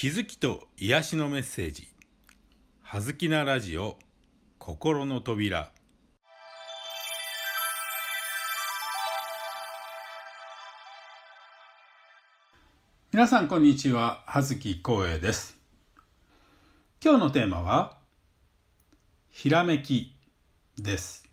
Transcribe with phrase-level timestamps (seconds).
[0.00, 1.86] 気づきと癒しのメッセージ
[2.80, 3.98] 「はずきなラジオ
[4.58, 5.72] 心の扉」
[13.12, 14.24] 皆さんこんにちは。
[14.26, 15.58] 葉月光栄です。
[17.04, 17.98] 今日のテーマは
[19.30, 20.16] ひらめき
[20.78, 21.28] です。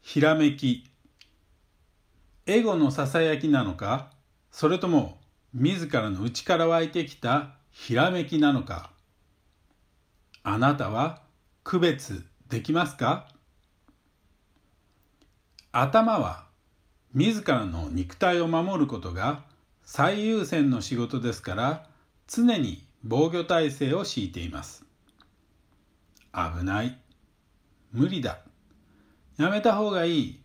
[0.00, 0.90] ひらめき。
[2.46, 4.10] エゴのささやきなのか
[4.50, 5.20] それとも
[5.54, 8.90] 自らの内から湧いてきたひらめきなのか。
[10.42, 11.22] あなたは
[11.64, 13.28] 区別できますか？
[15.72, 16.46] 頭は
[17.14, 19.44] 自らの肉体を守ることが
[19.84, 21.86] 最優先の仕事ですから
[22.26, 24.84] 常に防御体制を敷いています。
[26.32, 26.98] 危ない。
[27.92, 28.40] 無理だ。
[29.38, 30.40] やめた方がいい。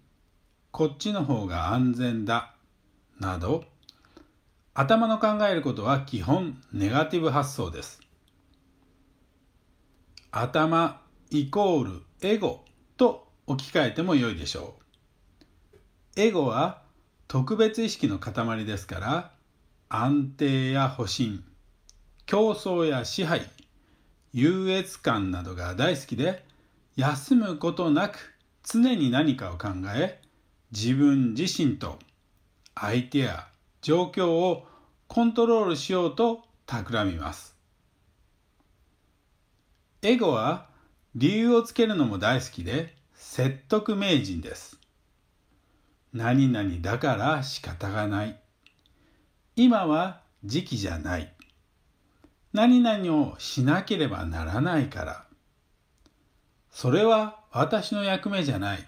[0.72, 2.55] こっちの方が安全だ。
[3.20, 3.66] など
[4.76, 8.00] 頭の考えることは基本ネガティブ発想です。
[10.32, 12.66] 頭イコールエゴ
[12.98, 14.76] と置き換えても良いでしょ
[16.16, 16.20] う。
[16.20, 16.82] エゴは
[17.27, 19.32] 特別意識の塊ですから
[19.90, 21.44] 安定や保身
[22.26, 23.48] 競争や支配
[24.34, 26.44] 優越感などが大好きで
[26.96, 30.20] 休むことなく常に何かを考え
[30.71, 31.99] 自分自身と
[32.74, 33.52] 相手や
[33.84, 34.65] 状況を
[35.07, 37.55] コントロールしようと企みます
[40.01, 40.67] エゴは
[41.13, 44.79] 理由をつけるのも大好きで説得名人です
[46.13, 48.39] 何々だから仕方がない。
[49.55, 51.34] 今は時期じゃない。
[52.54, 55.26] 何々をしなければならないから。
[56.70, 58.87] それは私の役目じゃない。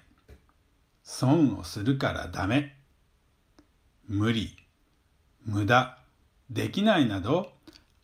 [1.02, 2.76] 損をするからダメ。
[4.08, 4.56] 無理、
[5.46, 5.98] 無駄、
[6.50, 7.52] できないなど、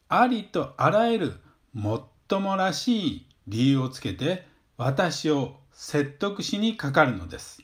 [0.07, 1.33] ありとあらゆる
[1.73, 4.47] もっともらしい理由をつけて
[4.77, 7.63] 私を説得しにかかるのです。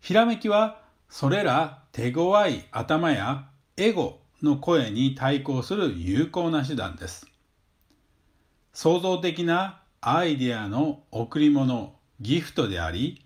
[0.00, 7.26] ひらめきはそれら手強い頭やエゴの声に対抗する有効な手段です。
[8.72, 13.24] 創造的なアイデアの贈り物、ギフトであり、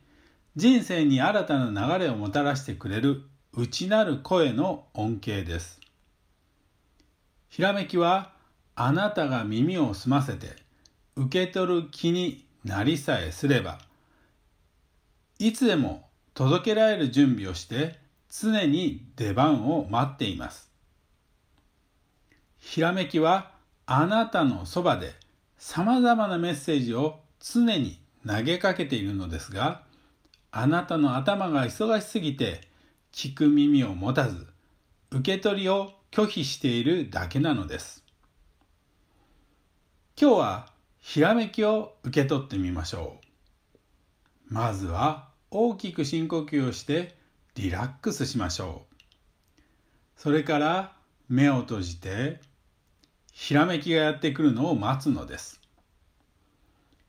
[0.56, 3.22] 人生に新たな流れをもたらしてくれる
[3.58, 5.80] 内なる声の恩恵です。
[7.48, 8.32] ひらめきは
[8.74, 10.56] あなたが耳を澄ませて
[11.16, 13.78] 受け取る気になりさえすれば、
[15.38, 20.70] いつでも届けられる準備をして常に出番を待っています。
[22.58, 23.52] ひらめきは
[23.86, 25.14] あなたのそばで
[25.56, 29.80] さまざまなメッセージを常に投げかけているのですが
[30.50, 32.60] あなたの頭が忙しすぎて
[33.16, 34.46] 聞く耳を持たず
[35.10, 38.04] 受け取りを拒否しているだけなのです。
[40.20, 40.66] 今日は
[40.98, 43.16] ひらめきを受け取ってみましょ
[44.50, 44.54] う。
[44.54, 47.16] まずは大きく深呼吸をして
[47.54, 48.96] リラックスしましょう。
[50.18, 50.92] それから
[51.30, 52.42] 目を閉じて
[53.32, 55.62] ひらめきがやってくるのを待つのです。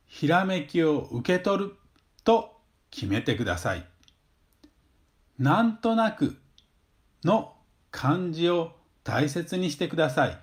[0.06, 1.76] ひらめきを受け取る
[2.24, 3.86] と決めてください。
[5.40, 6.38] なんとなく
[7.24, 7.54] の
[7.92, 8.72] 感じを
[9.04, 10.38] 大切にしてください。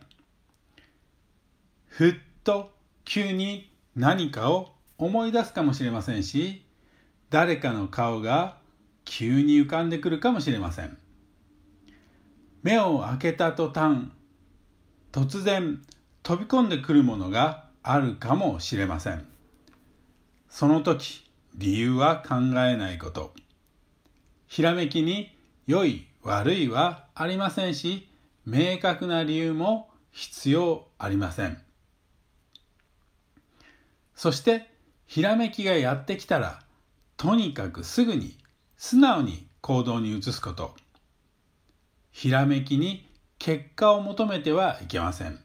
[1.87, 2.71] ふっと
[3.05, 6.65] 急に何かを思い出すかもしれませんし
[7.31, 8.59] 誰かの顔が
[9.05, 10.97] 急に浮かんでくるかもしれません。
[12.63, 14.11] 目を開けた途端
[15.13, 15.83] 突然
[16.23, 19.27] 飛び込んでくるものがあるかもしれません。
[20.49, 23.35] その時理由は考えないこと。
[24.47, 28.09] ひらめきに良い悪いはありませんし
[28.47, 31.59] 明確な理由も必要ありません
[34.15, 34.71] そして
[35.07, 36.61] ひらめきがやってきたら
[37.17, 38.37] とにかくすぐに
[38.77, 40.75] 素直に行動に移すこと。
[42.13, 45.41] ひらめきに結果を求めてはいけません。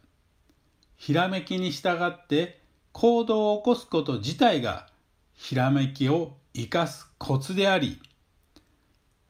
[0.98, 4.88] ひらめきに従って行動を起こすこと自体が
[5.34, 8.02] ひらめきを生かすコツであり、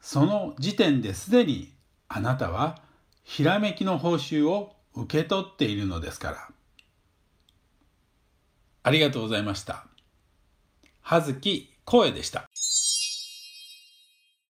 [0.01, 1.73] その時点ですでに
[2.07, 2.81] あなたは
[3.23, 6.47] ひらめきの報酬を受け取っているのですから。
[8.81, 9.85] ありがとうございました。
[11.01, 12.49] 葉月声でした。